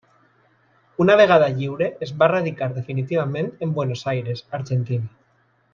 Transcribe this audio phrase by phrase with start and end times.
[1.03, 5.13] Una vegada lliure es va radicar definitivament en Buenos Aires, Argentina.